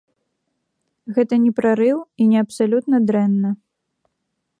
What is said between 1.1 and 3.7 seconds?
Гэта не прарыў і не абсалютна дрэнна.